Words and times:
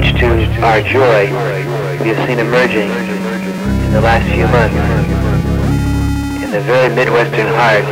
much 0.00 0.18
to 0.18 0.62
our 0.62 0.80
joy, 0.80 1.26
we 2.00 2.08
have 2.08 2.26
seen 2.26 2.38
emerging 2.38 2.88
in 2.88 3.92
the 3.92 4.00
last 4.00 4.24
few 4.32 4.46
months 4.48 4.76
in 6.42 6.50
the 6.50 6.60
very 6.60 6.94
Midwestern 6.94 7.46
heart 7.48 7.84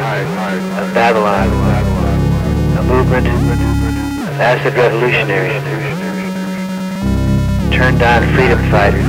of 0.81 0.95
Babylon, 0.95 1.49
a 2.79 2.83
movement 2.83 3.27
of 3.27 4.41
acid 4.41 4.75
revolutionaries 4.75 5.63
turned 7.75 8.03
on 8.03 8.23
freedom 8.35 8.59
fighters, 8.71 9.07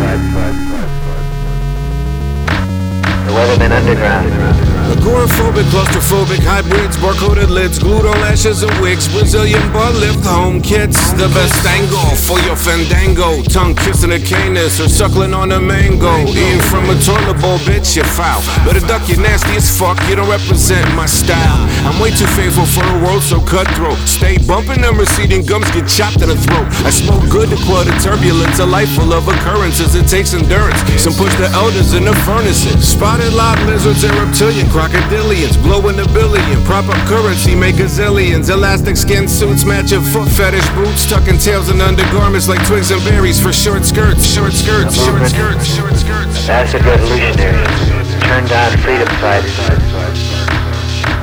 the 3.26 3.32
Weathermen 3.32 3.72
Underground. 3.72 4.79
Agoraphobic, 4.90 5.70
claustrophobic, 5.70 6.42
hybrids, 6.42 6.98
barcoded 6.98 7.50
lids, 7.50 7.78
glued 7.78 8.06
on 8.06 8.18
lashes 8.26 8.64
and 8.64 8.74
wigs, 8.82 9.08
Brazilian 9.08 9.62
butt 9.72 9.94
lift, 10.02 10.26
home 10.26 10.62
kits, 10.62 11.14
the 11.14 11.30
best 11.38 11.62
angle 11.66 12.10
for 12.26 12.40
your 12.42 12.56
fandango. 12.56 13.44
Tongue 13.44 13.76
kissing 13.76 14.12
a 14.12 14.20
canis 14.20 14.82
or 14.82 14.90
suckling 14.90 15.34
on 15.34 15.52
a 15.52 15.60
mango. 15.60 16.10
Eating 16.26 16.60
from 16.74 16.90
a 16.90 16.98
toilet 17.06 17.38
bowl, 17.38 17.62
bitch, 17.70 17.96
you 17.96 18.04
foul. 18.04 18.42
Better 18.66 18.82
duck, 18.90 19.08
you 19.08 19.18
nasty 19.18 19.56
as 19.56 19.70
fuck, 19.70 20.02
you 20.10 20.16
don't 20.16 20.30
represent 20.30 20.84
my 20.96 21.06
style. 21.06 21.70
I'm 21.86 22.02
way 22.02 22.10
too 22.10 22.26
faithful 22.34 22.66
for 22.66 22.82
the 22.82 22.98
world, 23.06 23.22
so 23.22 23.40
cutthroat. 23.46 24.02
Stay 24.10 24.42
bumping 24.50 24.82
them, 24.82 24.98
receding 24.98 25.46
gums 25.46 25.70
get 25.70 25.88
chopped 25.88 26.22
in 26.26 26.30
the 26.34 26.40
throat. 26.50 26.66
I 26.82 26.90
smoke 26.90 27.30
good 27.30 27.50
to 27.54 27.58
quell 27.70 27.86
the 27.86 27.94
turbulence, 28.02 28.58
a 28.58 28.66
life 28.66 28.90
full 28.98 29.14
of 29.14 29.28
occurrences, 29.28 29.94
it 29.94 30.10
takes 30.10 30.34
endurance. 30.34 30.82
Some 30.98 31.14
push 31.14 31.34
the 31.38 31.46
elders 31.54 31.94
in 31.94 32.06
the 32.06 32.16
furnaces. 32.26 32.90
Spotted 32.90 33.34
live 33.34 33.62
lizards 33.70 34.04
and 34.04 34.18
reptilian 34.18 34.66
crocodilians, 34.80 35.62
blowing 35.62 36.00
a 36.00 36.08
billion. 36.16 36.64
Prop 36.64 36.88
up 36.88 36.96
currency, 37.06 37.54
make 37.54 37.76
gazillions. 37.76 38.50
Elastic 38.50 38.96
skin 38.96 39.28
suits 39.28 39.66
matching 39.66 40.02
foot 40.02 40.30
fetish 40.32 40.68
boots, 40.70 41.04
tucking 41.10 41.38
tails 41.38 41.68
and 41.68 41.82
undergarments 41.82 42.48
like 42.48 42.66
twigs 42.66 42.90
and 42.92 43.04
berries 43.04 43.42
for 43.42 43.52
short 43.52 43.84
skirts, 43.84 44.26
short 44.26 44.54
skirts, 44.54 44.96
short 44.96 45.28
skirts, 45.28 45.68
short 45.76 45.96
skirts. 45.96 46.48
Acid 46.48 46.84
revolutionaries 46.86 48.24
turned 48.24 48.52
on 48.56 48.72
freedom 48.80 49.10
fighters, 49.20 49.56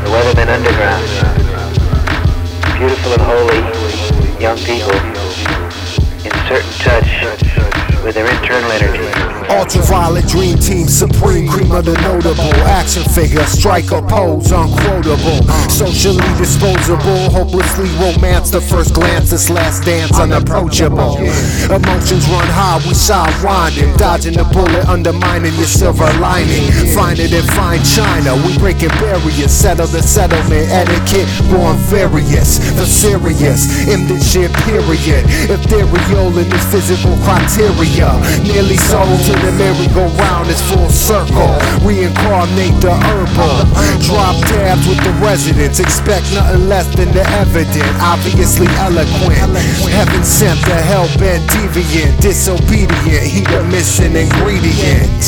the 0.05 0.11
Weathermen 0.13 0.49
Underground, 0.53 1.07
beautiful 2.77 3.13
and 3.17 3.23
holy 3.25 3.61
young 4.39 4.59
people 4.69 4.93
in 6.29 6.33
certain 6.45 6.73
touch 6.85 7.76
with 8.07 8.15
their 8.15 8.33
internal 8.33 8.71
energy. 8.71 9.03
Ultraviolet 9.51 10.27
dream 10.29 10.57
team, 10.59 10.87
supreme 10.87 11.49
cream 11.49 11.73
of 11.73 11.85
the 11.85 11.95
notable. 12.03 12.55
Action 12.63 13.03
figure, 13.03 13.45
striker 13.47 14.01
pose, 14.01 14.53
unquotable. 14.53 15.43
Socially 15.77 16.25
disposable, 16.39 17.29
hopelessly 17.29 17.85
romance. 18.01 18.49
The 18.49 18.63
first 18.63 18.95
glance, 18.95 19.29
this 19.29 19.51
last 19.51 19.85
dance, 19.85 20.19
unapproachable. 20.19 21.21
Emotions 21.69 22.25
run 22.33 22.49
high, 22.49 22.81
we 22.89 22.95
side 22.95 23.37
winding. 23.45 23.93
Dodging 24.01 24.41
the 24.41 24.45
bullet, 24.57 24.89
undermining 24.89 25.53
your 25.61 25.69
silver 25.69 26.09
lining. 26.17 26.73
Find 26.97 27.19
it 27.21 27.31
in 27.37 27.45
fine 27.53 27.85
china, 27.85 28.41
we 28.49 28.57
breaking 28.57 28.89
barriers. 29.05 29.53
Settle 29.53 29.87
the 29.87 30.01
settlement, 30.01 30.65
etiquette, 30.73 31.29
born 31.53 31.77
various. 31.93 32.57
The 32.81 32.87
serious, 32.89 33.69
in 33.85 34.09
this 34.09 34.33
shit, 34.33 34.49
period. 34.65 35.29
Ethereal 35.53 36.33
in 36.41 36.49
this 36.49 36.65
physical 36.73 37.13
criteria. 37.29 38.17
Nearly 38.49 38.81
sold 38.81 39.21
to 39.29 39.33
the 39.45 39.53
merry-go-round 39.61 40.49
is 40.49 40.63
full 40.73 40.89
circle. 40.89 41.53
Reincarnate 41.87 42.83
the 42.83 42.91
herbal. 42.91 43.63
Drop 44.03 44.35
tabs 44.51 44.89
with 44.89 44.99
the 45.07 45.13
residents. 45.23 45.79
Expect 45.79 46.27
nothing 46.35 46.69
less 46.69 46.91
than 46.97 47.13
the 47.13 47.23
evident. 47.39 47.87
Obviously 48.03 48.67
eloquent. 48.83 49.39
Heaven 49.87 50.25
sent 50.25 50.59
the 50.67 50.75
hell 50.75 51.07
bent 51.17 51.49
deviant. 51.49 52.21
Disobedient. 52.21 53.23
He 53.23 53.43
the 53.47 53.63
missing 53.71 54.17
ingredient. 54.17 55.23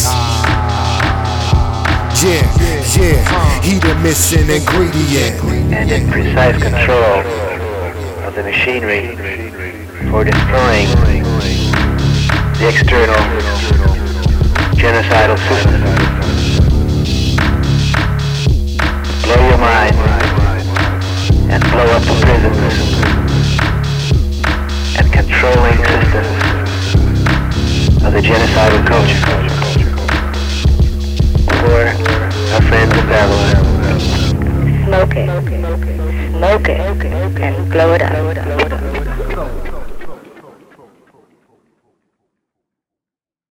Yeah, 2.19 2.43
yeah. 2.99 3.63
He 3.63 3.79
the 3.79 3.95
missing 4.03 4.51
ingredient. 4.51 5.39
and 5.73 5.89
in 5.93 6.11
precise 6.11 6.61
control 6.61 7.23
of 8.27 8.35
the 8.35 8.43
machinery 8.43 9.15
for 10.11 10.25
destroying 10.25 10.89
the 12.59 12.69
external 12.69 13.15
genocidal 14.75 15.39
system. 15.49 16.08
Of 28.19 28.25
the 28.25 28.31
genocidal 28.31 28.87
culture. 28.87 29.21
For 31.61 31.83
our 32.55 32.63
friends 32.63 32.93
in 32.97 33.07
Babylon. 33.07 33.55
Smoke 34.85 35.17
it. 35.17 35.29
Smoke 36.31 36.69
it. 36.69 36.81
And 37.41 37.71
blow 37.71 37.95
it 37.95 38.03
up. 38.03 38.98